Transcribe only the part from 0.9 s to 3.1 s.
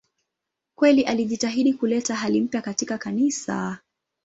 alijitahidi kuleta hali mpya katika